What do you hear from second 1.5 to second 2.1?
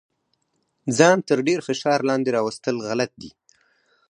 فشار